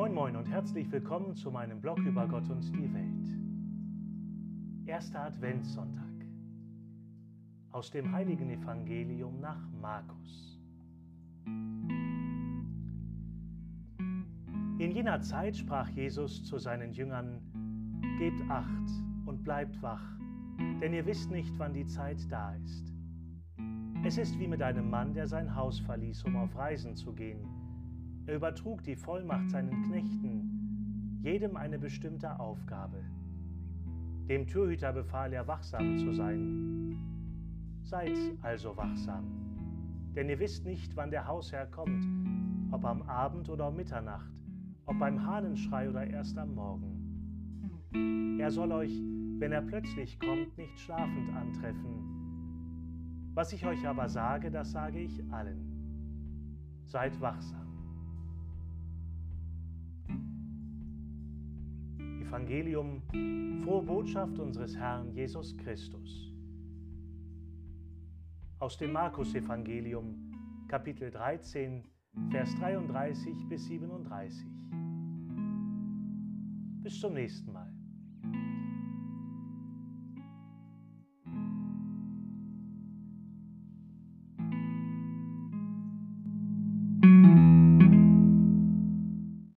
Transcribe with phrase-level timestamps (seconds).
[0.00, 4.88] Moin und herzlich willkommen zu meinem Blog über Gott und die Welt.
[4.88, 6.24] Erster Adventssonntag
[7.70, 10.58] aus dem heiligen Evangelium nach Markus.
[14.78, 17.42] In jener Zeit sprach Jesus zu seinen Jüngern,
[18.18, 18.90] Gebt acht
[19.26, 20.02] und bleibt wach,
[20.80, 22.90] denn ihr wisst nicht, wann die Zeit da ist.
[24.02, 27.46] Es ist wie mit einem Mann, der sein Haus verließ, um auf Reisen zu gehen
[28.26, 33.04] er übertrug die Vollmacht seinen Knechten, jedem eine bestimmte Aufgabe.
[34.28, 36.98] Dem Türhüter befahl er, wachsam zu sein.
[37.82, 39.24] Seid also wachsam,
[40.14, 42.06] denn ihr wisst nicht, wann der Hausherr kommt,
[42.72, 44.32] ob am Abend oder um Mitternacht,
[44.86, 48.38] ob beim Hahnenschrei oder erst am Morgen.
[48.38, 49.02] Er soll euch,
[49.38, 52.20] wenn er plötzlich kommt, nicht schlafend antreffen.
[53.34, 56.82] Was ich euch aber sage, das sage ich allen.
[56.86, 57.60] Seid wachsam.
[62.30, 63.02] Evangelium,
[63.64, 66.32] frohe Botschaft unseres Herrn Jesus Christus.
[68.60, 70.30] Aus dem Markus-Evangelium,
[70.68, 71.82] Kapitel 13,
[72.30, 74.46] Vers 33 bis 37.
[76.84, 77.69] Bis zum nächsten Mal.